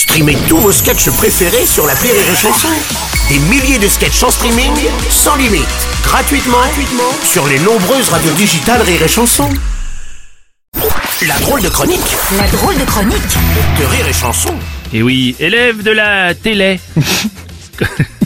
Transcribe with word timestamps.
Streamez 0.00 0.38
tous 0.48 0.56
vos 0.56 0.72
sketchs 0.72 1.10
préférés 1.10 1.66
sur 1.66 1.86
la 1.86 1.92
Rire 1.92 2.14
et 2.14 2.34
Chanson. 2.34 2.68
Des 3.28 3.38
milliers 3.38 3.78
de 3.78 3.86
sketchs 3.86 4.22
en 4.22 4.30
streaming, 4.30 4.72
sans 5.10 5.36
limite, 5.36 5.68
gratuitement, 6.02 6.56
gratuitement 6.56 7.12
sur 7.22 7.46
les 7.46 7.58
nombreuses 7.58 8.08
radios 8.08 8.32
digitales 8.32 8.80
Rire 8.80 9.02
et 9.02 9.08
Chanson. 9.08 9.50
La 11.26 11.38
drôle 11.40 11.60
de 11.60 11.68
chronique 11.68 12.16
La 12.38 12.48
drôle 12.48 12.78
de 12.78 12.84
chronique 12.84 13.36
de 13.78 13.84
Rire 13.84 14.08
et 14.08 14.14
Chanson. 14.14 14.54
Et 14.94 15.02
oui, 15.02 15.36
élève 15.38 15.82
de 15.82 15.90
la 15.90 16.34
télé. 16.34 16.80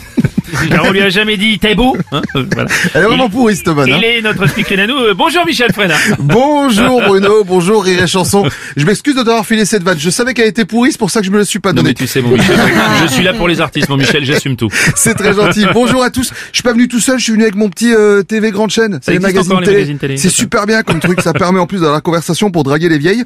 On 0.83 0.91
lui 0.91 1.01
a 1.01 1.09
jamais 1.09 1.37
dit 1.37 1.57
t'es 1.59 1.75
beau. 1.75 1.95
hein, 2.11 2.21
euh, 2.35 2.45
voilà. 2.53 2.69
Elle 2.93 3.01
est 3.01 3.05
vraiment 3.05 3.29
pourrie 3.29 3.55
cette 3.55 3.69
vanne. 3.69 3.91
hein. 3.91 3.97
Il 3.99 4.03
est 4.05 4.21
notre 4.21 4.47
speaker. 4.47 4.75
Euh, 4.79 5.13
Bonjour 5.15 5.45
Michel 5.45 5.71
Frenat. 5.73 5.95
Bonjour 6.19 7.01
Bruno, 7.01 7.43
bonjour 7.43 7.83
Rire 7.83 8.03
et 8.03 8.07
Chanson. 8.07 8.47
Je 8.75 8.85
m'excuse 8.85 9.15
de 9.15 9.21
t'avoir 9.23 9.45
filé 9.45 9.63
cette 9.65 9.83
vanne. 9.83 9.97
Je 9.99 10.09
savais 10.09 10.33
qu'elle 10.33 10.47
était 10.47 10.65
pourrie, 10.65 10.91
c'est 10.91 10.97
pour 10.97 11.09
ça 11.11 11.19
que 11.21 11.25
je 11.25 11.31
me 11.31 11.37
la 11.37 11.45
suis 11.45 11.59
pas 11.59 11.69
Non 11.71 11.77
mais 11.83 11.93
donnée. 11.93 11.93
tu 11.93 12.07
sais 12.07 12.21
mon 12.21 12.31
Michel, 12.31 12.57
je 13.03 13.07
suis 13.13 13.23
là 13.23 13.33
pour 13.33 13.47
les 13.47 13.61
artistes 13.61 13.89
mon 13.89 13.97
Michel, 13.97 14.25
j'assume 14.25 14.55
tout. 14.55 14.69
C'est 14.95 15.13
très 15.15 15.33
gentil. 15.33 15.65
Bonjour 15.73 16.03
à 16.03 16.09
tous. 16.09 16.31
Je 16.51 16.55
suis 16.57 16.63
pas 16.63 16.73
venu 16.73 16.87
tout 16.87 16.99
seul, 16.99 17.19
je 17.19 17.23
suis 17.23 17.33
venu 17.33 17.43
avec 17.43 17.55
mon 17.55 17.69
petit 17.69 17.93
euh, 17.93 18.23
TV 18.23 18.51
grande 18.51 18.69
chaîne. 18.71 18.99
C'est 19.01 19.11
les 19.13 19.19
magazines 19.19 19.59
télé. 19.97 20.17
C'est 20.17 20.29
super 20.29 20.65
bien 20.65 20.83
comme 20.83 20.99
truc. 20.99 21.21
Ça 21.21 21.33
permet 21.33 21.59
en 21.59 21.67
plus 21.67 21.77
d'avoir 21.77 21.93
la 21.95 22.01
conversation 22.01 22.51
pour 22.51 22.63
draguer 22.63 22.89
les 22.89 22.97
vieilles. 22.97 23.23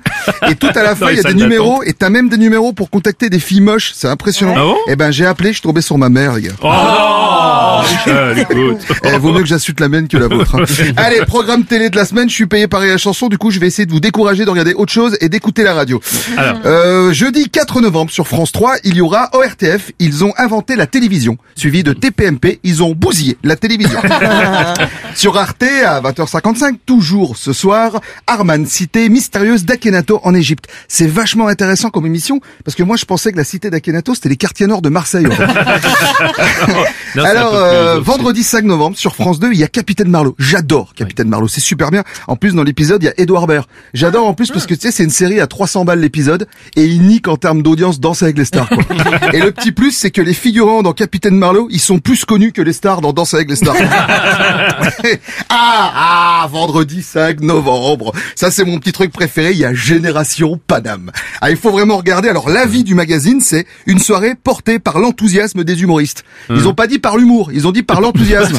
Et 0.49 0.55
tout 0.55 0.69
à 0.75 0.83
la 0.83 0.95
fin, 0.95 1.09
il 1.09 1.17
y 1.17 1.19
a 1.19 1.23
des 1.23 1.33
numéros 1.33 1.81
et 1.83 1.94
t'as 1.94 2.09
même 2.09 2.30
des 2.30 2.38
numéros 2.38 2.73
pour 2.73 2.89
contacter 2.89 3.30
des 3.30 3.39
filles 3.39 3.61
moches. 3.61 3.91
C'est 3.94 4.08
impressionnant. 4.08 4.53
Ah 4.58 4.61
bon? 4.63 4.77
Eh 4.89 4.95
ben 4.95 5.11
j'ai 5.11 5.25
appelé, 5.25 5.49
je 5.49 5.53
suis 5.55 5.61
tombé 5.61 5.81
sur 5.81 5.97
ma 5.97 6.09
mère, 6.09 6.35
les 6.35 6.44
gars. 6.44 6.52
Oh 6.61 7.28
Michel, 7.83 8.39
écoute. 8.39 8.77
Eh, 9.03 9.17
vaut 9.17 9.31
mieux 9.31 9.41
que 9.41 9.47
j'insulte 9.47 9.79
la 9.79 9.88
mienne 9.89 10.07
que 10.07 10.17
la 10.17 10.27
vôtre. 10.27 10.55
hein. 10.55 10.65
Allez, 10.97 11.25
programme 11.25 11.63
télé 11.63 11.89
de 11.89 11.95
la 11.95 12.05
semaine, 12.05 12.29
je 12.29 12.33
suis 12.35 12.45
payé 12.47 12.67
par 12.67 12.81
la 12.81 12.97
chanson, 12.97 13.27
du 13.27 13.38
coup 13.38 13.49
je 13.52 13.59
vais 13.59 13.67
essayer 13.67 13.85
de 13.85 13.91
vous 13.91 13.99
décourager 13.99 14.45
de 14.45 14.49
regarder 14.49 14.73
autre 14.73 14.91
chose 14.91 15.17
et 15.21 15.29
d'écouter 15.29 15.63
la 15.63 15.73
radio. 15.73 15.99
Alors. 16.38 16.59
Euh, 16.65 17.13
jeudi 17.13 17.49
4 17.49 17.81
novembre 17.81 18.11
sur 18.11 18.27
France 18.27 18.52
3, 18.52 18.75
il 18.83 18.95
y 18.95 19.02
aura 19.02 19.29
ORTF, 19.33 19.91
ils 19.99 20.23
ont 20.23 20.33
inventé 20.38 20.75
la 20.75 20.85
télévision, 20.88 21.38
suivi 21.55 21.83
de 21.83 21.93
TPMP, 21.93 22.59
ils 22.63 22.83
ont 22.83 22.91
bousillé 22.94 23.38
la 23.44 23.55
télévision. 23.55 24.00
sur 25.16 25.38
Arte, 25.38 25.63
à 25.85 26.02
20h55, 26.02 26.75
toujours 26.85 27.38
ce 27.38 27.53
soir, 27.53 28.00
Arman, 28.27 28.66
cité 28.66 29.09
mystérieuse 29.09 29.66
d'Akhenato 29.66 30.19
en 30.23 30.33
Égypte. 30.35 30.66
C'est 30.88 31.07
vachement 31.07 31.47
intéressant 31.47 31.89
comme 31.89 32.05
émission, 32.05 32.39
parce 32.66 32.75
que 32.75 32.83
moi 32.83 32.97
je 32.97 33.05
pensais 33.05 33.31
que 33.31 33.38
la 33.38 33.44
cité 33.44 33.69
d'Akhenato 33.69 34.13
c'était 34.16 34.30
les 34.30 34.38
quartiers 34.38 34.67
nord 34.67 34.81
de 34.81 34.89
Marseille. 34.89 35.25
en 35.27 35.31
fait. 35.31 35.45
Non, 35.47 35.53
c'est 37.16 37.19
un 37.22 37.25
Alors, 37.25 37.52
peu 37.52 37.57
euh, 37.70 38.00
vendredi 38.00 38.44
5 38.44 38.66
novembre, 38.66 38.98
sur 38.98 39.16
France 39.16 39.39
2, 39.39 39.52
il 39.53 39.59
y 39.59 39.64
a 39.64 39.67
Capitaine 39.67 40.09
Marlowe. 40.09 40.36
J'adore 40.38 40.94
Capitaine 40.94 41.30
Marlowe, 41.30 41.48
c'est 41.48 41.62
super 41.62 41.92
bien. 41.92 42.03
En 42.28 42.36
plus, 42.36 42.53
dans 42.53 42.64
l'épisode, 42.64 43.02
il 43.03 43.06
y 43.06 43.09
a 43.09 43.14
Edouard 43.17 43.48
Baird. 43.48 43.66
J'adore 43.94 44.28
en 44.28 44.34
plus 44.34 44.52
parce 44.52 44.66
que 44.66 44.73
tu 44.73 44.81
sais, 44.81 44.92
c'est 44.92 45.03
une 45.03 45.09
série 45.09 45.39
à 45.39 45.48
300 45.48 45.86
balles 45.86 46.00
l'épisode 46.00 46.47
et 46.75 46.86
il 46.86 47.03
nique 47.03 47.28
en 47.28 47.38
termes 47.38 47.62
d'audience 47.62 48.00
Danse 48.00 48.23
avec 48.23 48.38
les 48.38 48.45
stars. 48.45 48.70
Quoi. 48.70 48.84
et 49.34 49.40
le 49.40 49.52
petit 49.52 49.72
plus, 49.72 49.92
c'est 49.92 50.12
que 50.12 50.22
les 50.22 50.34
figurants 50.34 50.84
dans 50.84 50.94
Capitaine 50.94 51.36
Marlowe, 51.36 51.67
ils 51.72 51.80
sont 51.80 52.00
plus 52.00 52.25
connus 52.25 52.52
que 52.52 52.62
les 52.62 52.73
stars 52.73 53.02
dans 53.02 53.14
Danse 53.14 53.34
avec 53.34 53.50
les 53.50 53.56
stars. 53.56 53.75
ah, 55.50 55.92
ah, 56.40 56.47
vendredi 56.52 57.02
5 57.02 57.42
novembre. 57.42 58.14
Ça, 58.36 58.52
c'est 58.52 58.66
mon 58.66 58.80
petit 58.80 58.92
truc 58.92 59.12
préféré. 59.12 59.52
Il 59.52 59.58
y 59.58 59.66
a 59.66 59.73
Génération 59.73 60.59
Paname. 60.67 61.12
Ah, 61.42 61.52
il 61.52 61.58
faut 61.58 61.72
vraiment 61.72 61.97
regarder. 61.97 62.30
Alors, 62.30 62.50
l'avis 62.50 62.84
du 62.84 62.95
magazine, 62.95 63.42
c'est 63.42 63.66
une 63.86 64.00
soirée 64.00 64.36
portée 64.36 64.80
par 64.80 65.00
l'enthousiasme 65.00 65.64
des 65.64 65.81
humoristes. 65.81 66.23
Ils 66.50 66.67
ont 66.67 66.73
pas 66.73 66.88
dit 66.88 67.00
par 67.00 67.17
l'humour, 67.17 67.52
ils 67.59 67.67
ont 67.67 67.71
dit 67.71 67.83
par 67.83 68.02
l'enthousiasme. 68.02 68.55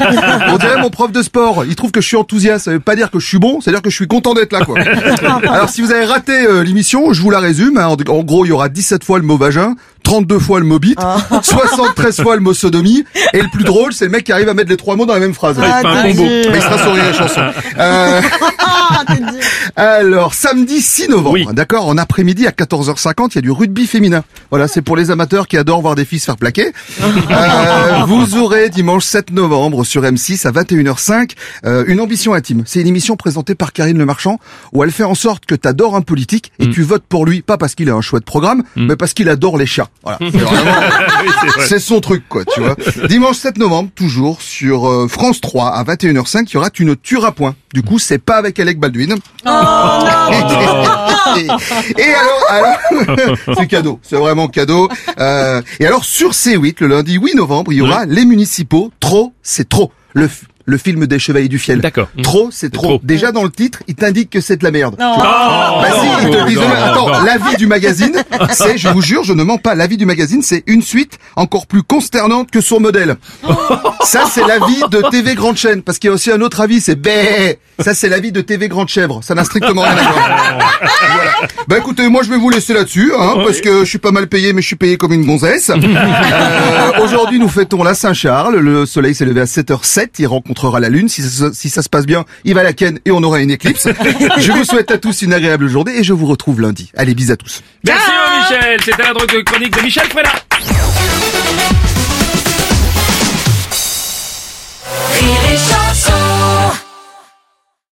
On 0.49 0.59
dirait 0.59 0.81
mon 0.81 0.91
prof 0.91 1.11
de 1.11 1.23
sport. 1.23 1.65
Il 1.67 1.75
trouve 1.75 1.91
que 1.91 2.01
je 2.01 2.07
suis 2.07 2.17
enthousiaste. 2.17 2.67
Ça 2.67 2.71
veut 2.71 2.81
pas 2.81 2.97
dire 2.97 3.11
que 3.11 3.19
je 3.19 3.27
suis 3.27 3.39
bon, 3.39 3.61
c'est 3.61 3.71
dire 3.71 3.83
que 3.83 3.91
je 3.91 3.95
suis 3.97 4.07
content 4.07 4.35
d'être 4.35 4.53
là, 4.53 4.65
quoi. 4.65 4.79
Alors, 5.49 5.69
si 5.69 5.81
vous 5.83 5.91
avez 5.93 6.05
raté 6.05 6.33
euh, 6.47 6.63
l'émission, 6.63 7.13
je 7.13 7.23
vous 7.23 7.31
la 7.31 7.41
résume. 7.41 7.79
hein. 7.79 7.87
En, 7.87 8.23
gros, 8.23 8.45
il 8.45 8.49
y 8.49 8.53
aura 8.53 8.69
17 8.69 9.03
fois 9.05 9.19
le 9.19 9.25
mot 9.25 9.37
vagin. 9.37 9.75
32 10.03 10.39
fois 10.39 10.61
le 10.61 10.65
mot 10.67 10.79
bite, 10.79 10.99
73 11.43 12.23
fois 12.23 12.35
le 12.35 12.41
mot 12.41 12.55
sodomie, 12.55 13.05
et 13.35 13.43
le 13.43 13.49
plus 13.53 13.65
drôle, 13.65 13.93
c'est 13.93 14.07
le 14.07 14.11
mec 14.11 14.25
qui 14.25 14.33
arrive 14.33 14.49
à 14.49 14.55
mettre 14.55 14.71
les 14.71 14.79
trois 14.79 14.97
mots 14.97 15.05
dans 15.05 15.13
la 15.13 15.21
même 15.21 15.35
phrase. 15.35 15.59
Combo. 16.17 16.23
Mais 16.51 16.57
il 16.57 16.63
sera 16.63 16.79
sur 16.79 16.95
Rire 16.95 17.05
et 17.11 17.13
chanson. 17.15 17.41
Euh, 17.79 18.21
alors, 19.81 20.35
samedi 20.35 20.81
6 20.81 21.09
novembre, 21.09 21.31
Oui. 21.33 21.47
d'accord, 21.53 21.89
en 21.89 21.97
après-midi 21.99 22.47
à 22.47 22.51
14h50, 22.51 23.31
il 23.33 23.35
y 23.37 23.39
a 23.39 23.43
du 23.43 23.51
rugby 23.51 23.87
féminin. 23.87 24.23
Voilà, 24.51 24.69
c'est 24.69 24.83
pour 24.83 24.97
les 24.97 25.11
amateurs 25.11 25.49
qui 25.49 25.57
adorent 25.57 25.81
voir 25.81 25.95
des 25.95 26.05
filles 26.05 26.19
se 26.19 26.27
faire 26.27 26.37
plaquer. 26.37 26.73
Euh, 27.01 28.05
vous 28.07 28.37
aurez 28.37 28.69
dimanche 28.69 29.05
7 29.05 29.31
novembre 29.33 29.85
sur 29.85 30.03
M6 30.03 30.47
à 30.47 30.53
21h05 30.53 31.31
euh, 31.65 31.85
une 31.87 32.01
ambition 32.01 32.35
intime. 32.35 32.63
C'est 32.67 32.81
une 32.81 32.87
émission 32.87 33.17
présentée 33.17 33.55
par 33.55 33.73
Karine 33.73 33.99
Le 33.99 34.07
Marchand 34.07 34.39
où 34.73 34.85
elle 34.85 34.91
fait 34.91 35.05
en 35.05 35.15
sorte 35.15 35.47
que 35.47 35.55
tu 35.55 35.67
adores 35.69 35.95
un 35.97 36.03
politique 36.03 36.53
et 36.59 36.69
tu 36.69 36.83
votes 36.83 37.05
pour 37.09 37.25
lui, 37.27 37.43
pas 37.43 37.57
parce 37.59 37.75
qu'il 37.75 37.89
a 37.91 37.95
un 37.95 38.01
chouette 38.01 38.25
programme, 38.25 38.63
mais 38.77 38.97
parce 38.97 39.15
qu'il 39.15 39.29
adore 39.29 39.57
les 39.59 39.67
chats. 39.67 39.89
Voilà. 40.03 40.19
C'est 40.31 40.39
vraiment- 40.39 41.79
son 41.81 42.01
truc, 42.01 42.25
quoi, 42.29 42.45
tu 42.45 42.61
vois. 42.61 42.77
Dimanche 43.09 43.37
7 43.37 43.59
novembre, 43.59 43.91
toujours 43.95 44.43
sur 44.43 44.89
euh, 44.89 45.09
France 45.09 45.41
3 45.41 45.69
à 45.71 45.85
21h05, 45.85 46.45
il 46.49 46.55
y 46.55 46.57
aura 46.57 46.71
Tu 46.71 46.85
ne 46.85 46.95
tueras 46.95 47.33
point. 47.33 47.55
Du 47.73 47.83
coup, 47.83 48.01
c'est 48.01 48.19
pas 48.19 48.37
avec 48.37 48.59
Alec 48.59 48.81
Baldwin. 48.81 49.13
et, 51.37 51.47
et 52.01 52.15
alors, 52.15 52.47
alors 52.49 52.77
c'est 53.57 53.67
cadeau, 53.69 54.01
c'est 54.03 54.17
vraiment 54.17 54.49
cadeau. 54.49 54.89
Euh, 55.19 55.63
et 55.79 55.87
alors 55.87 56.05
sur 56.05 56.33
C8, 56.33 56.77
le 56.81 56.89
lundi 56.89 57.15
8 57.15 57.37
novembre, 57.37 57.73
il 57.73 57.77
y 57.77 57.83
aura 57.83 58.07
Les 58.07 58.25
Municipaux. 58.25 58.91
Trop, 58.99 59.33
c'est 59.43 59.69
trop. 59.69 59.93
Le, 60.15 60.29
le 60.65 60.77
film 60.79 61.07
des 61.07 61.19
Chevaliers 61.19 61.49
du 61.49 61.59
Fiel. 61.59 61.81
D'accord. 61.81 62.09
Trop, 62.23 62.51
c'est 62.53 62.71
trop. 62.73 62.83
trop. 62.87 63.01
Déjà 63.03 63.33
dans 63.33 63.43
le 63.43 63.51
titre, 63.51 63.81
il 63.89 63.95
t'indique 63.95 64.31
que 64.31 64.41
c'est 64.41 64.57
de 64.57 64.65
la 64.65 64.71
merde. 64.71 64.95
Vois. 64.99 65.15
Oh, 65.19 65.81
Bah 65.83 65.89
si, 66.01 66.07
ils 66.27 66.31
te 66.31 66.37
non, 66.37 66.47
disent- 66.47 66.59
non, 66.59 66.71
attends, 66.85 67.09
non. 67.09 67.25
l'avis 67.25 67.57
du 67.57 67.67
magazine, 67.67 68.13
c'est, 68.51 68.79
je 68.79 68.89
vous 68.89 69.03
jure, 69.03 69.25
je 69.25 69.33
ne 69.33 69.43
mens 69.43 69.59
pas, 69.59 69.75
l'avis 69.75 69.97
du 69.97 70.07
magazine, 70.07 70.43
c'est 70.43 70.63
une 70.67 70.83
suite 70.83 71.19
encore 71.37 71.67
plus 71.67 71.83
consternante 71.83 72.51
que 72.51 72.61
son 72.61 72.81
modèle. 72.81 73.17
Ça, 74.05 74.25
c'est 74.31 74.47
l'avis 74.47 74.81
de 74.91 75.03
TV 75.11 75.35
Grande 75.35 75.57
Chaîne, 75.57 75.83
parce 75.83 75.99
qu'il 75.99 76.09
y 76.09 76.11
a 76.11 76.15
aussi 76.15 76.31
un 76.31 76.41
autre 76.41 76.61
avis, 76.61 76.81
c'est 76.81 76.95
bé. 76.97 77.59
Ça, 77.79 77.95
c'est 77.95 78.09
l'avis 78.09 78.33
de 78.33 78.41
TV 78.41 78.69
Grande 78.69 78.89
Chèvre. 78.89 79.21
Ça 79.23 79.35
n'a 79.35 79.45
strictement 79.45 79.83
rien 79.83 79.97
à 79.97 80.03
voir. 80.13 80.59
Voilà. 81.15 81.31
Bah 81.69 81.79
écoutez, 81.79 82.09
moi, 82.09 82.23
je 82.23 82.31
vais 82.31 82.37
vous 82.37 82.51
laisser 82.51 82.75
là-dessus, 82.75 83.13
hein, 83.19 83.35
parce 83.45 83.61
que 83.61 83.81
je 83.81 83.89
suis 83.89 83.99
pas 83.99 84.11
mal 84.13 84.27
payé, 84.29 84.53
mais 84.53 84.61
je 84.63 84.67
suis 84.67 84.77
payé 84.77 84.97
comme 84.97 85.13
une 85.13 85.25
gonzesse. 85.27 85.71
Euh, 85.81 87.03
Aujourd'hui, 87.03 87.39
nous 87.39 87.49
fêtons 87.49 87.83
la 87.83 87.95
Saint-Charles. 87.95 88.57
Le 88.57 88.87
soleil 88.87 89.15
s'est 89.15 89.25
levé 89.25 89.41
à 89.41 89.45
7h07. 89.45 90.09
Il 90.19 90.27
rencontrera 90.51 90.81
la 90.81 90.89
lune. 90.89 91.09
Si 91.09 91.23
ça, 91.23 91.51
si 91.53 91.71
ça 91.71 91.83
se 91.83 91.89
passe 91.89 92.07
bien, 92.07 92.25
il 92.45 92.55
va 92.55 92.61
à 92.61 92.65
la 92.65 92.73
ken 92.73 92.99
et 93.05 93.11
on 93.11 93.23
aura 93.23 93.41
une 93.41 93.51
éclipse. 93.51 93.89
Je 94.39 94.53
vous 94.53 94.65
souhaite 94.65 94.91
à 94.91 94.99
tous 94.99 95.23
une 95.23 95.33
agréable 95.33 95.69
journée 95.69 95.97
et 95.97 96.05
je 96.05 96.13
vous 96.13 96.27
retrouve 96.27 96.61
lundi. 96.61 96.91
Allez, 96.97 97.15
bis 97.15 97.31
à 97.31 97.37
tous. 97.37 97.63
Merci 97.85 98.11
Michel, 98.39 98.81
c'était 98.83 99.03
la 99.03 99.13
de 99.13 99.43
chronique 99.43 99.77
de 99.77 99.83
Michel 99.83 100.07
Frenat. 100.09 101.90